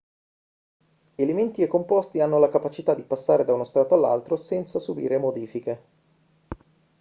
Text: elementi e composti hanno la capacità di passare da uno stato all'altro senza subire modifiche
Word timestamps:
elementi 1.19 1.61
e 1.61 1.67
composti 1.67 2.21
hanno 2.21 2.39
la 2.39 2.49
capacità 2.49 2.95
di 2.95 3.03
passare 3.03 3.45
da 3.45 3.53
uno 3.53 3.63
stato 3.65 3.93
all'altro 3.93 4.35
senza 4.35 4.79
subire 4.79 5.19
modifiche 5.19 5.83